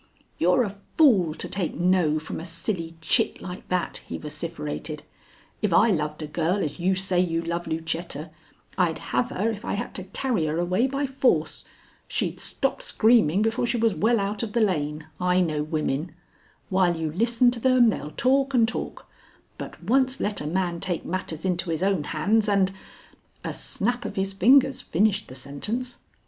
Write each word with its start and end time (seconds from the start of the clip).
"You're 0.39 0.63
a 0.63 0.69
fool 0.95 1.35
to 1.35 1.47
take 1.47 1.75
no 1.75 2.17
from 2.17 2.39
a 2.39 2.43
silly 2.43 2.95
chit 3.01 3.39
like 3.39 3.69
that," 3.69 3.97
he 3.97 4.17
vociferated. 4.17 5.03
"If 5.61 5.75
I 5.75 5.91
loved 5.91 6.23
a 6.23 6.25
girl 6.25 6.63
as 6.63 6.79
you 6.79 6.95
say 6.95 7.19
you 7.19 7.43
love 7.43 7.67
Lucetta, 7.67 8.31
I'd 8.79 8.97
have 9.13 9.29
her 9.29 9.51
if 9.51 9.63
I 9.63 9.75
had 9.75 9.93
to 9.93 10.05
carry 10.05 10.47
her 10.47 10.57
away 10.57 10.87
by 10.87 11.05
force. 11.05 11.63
She'd 12.07 12.39
stop 12.39 12.81
screaming 12.81 13.43
before 13.43 13.67
she 13.67 13.77
was 13.77 13.93
well 13.93 14.19
out 14.19 14.41
of 14.41 14.53
the 14.53 14.61
lane. 14.61 15.05
I 15.19 15.39
know 15.39 15.61
women. 15.61 16.13
While 16.69 16.97
you 16.97 17.11
listen 17.11 17.51
to 17.51 17.59
them 17.59 17.91
they'll 17.91 18.09
talk 18.17 18.55
and 18.55 18.67
talk; 18.67 19.07
but 19.59 19.83
once 19.83 20.19
let 20.19 20.41
a 20.41 20.47
man 20.47 20.79
take 20.79 21.05
matters 21.05 21.45
into 21.45 21.69
his 21.69 21.83
own 21.83 22.05
hands 22.05 22.49
and" 22.49 22.71
A 23.43 23.53
snap 23.53 24.03
of 24.05 24.15
his 24.15 24.33
fingers 24.33 24.81
finished 24.81 25.27
the 25.27 25.35
sentence. 25.35 25.99